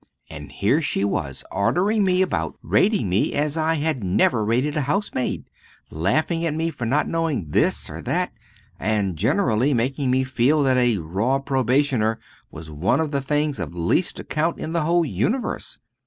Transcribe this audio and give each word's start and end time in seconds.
And 0.31 0.51
here 0.51 0.81
she 0.81 1.05
was 1.05 1.43
ordering 1.51 2.03
me 2.03 2.23
about 2.23 2.57
rating 2.63 3.07
me 3.07 3.33
as 3.33 3.55
I 3.55 3.75
had 3.75 4.03
never 4.03 4.43
rated 4.43 4.75
a 4.75 4.81
house 4.81 5.11
maid 5.13 5.47
laughing 5.91 6.43
at 6.43 6.55
me 6.55 6.71
for 6.71 6.85
not 6.87 7.07
knowing 7.07 7.51
this 7.51 7.87
or 7.87 8.01
that, 8.01 8.33
and 8.79 9.15
generally 9.15 9.75
making 9.75 10.09
me 10.09 10.23
feel 10.23 10.63
that 10.63 10.75
a 10.77 10.97
raw 10.97 11.37
probationer 11.37 12.17
was 12.49 12.71
one 12.71 12.99
of 12.99 13.11
the 13.11 13.21
things 13.21 13.59
of 13.59 13.75
least 13.75 14.19
account 14.19 14.57
in 14.57 14.73
the 14.73 14.81
whole 14.81 15.05
universe. 15.05 15.77